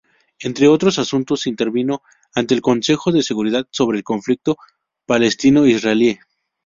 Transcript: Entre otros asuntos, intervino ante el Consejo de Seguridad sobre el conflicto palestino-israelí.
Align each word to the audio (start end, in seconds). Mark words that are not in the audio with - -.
Entre 0.39 0.67
otros 0.67 0.97
asuntos, 0.97 1.45
intervino 1.45 2.01
ante 2.33 2.55
el 2.55 2.61
Consejo 2.61 3.11
de 3.11 3.21
Seguridad 3.21 3.67
sobre 3.69 3.99
el 3.99 4.03
conflicto 4.03 4.57
palestino-israelí. 5.05 6.17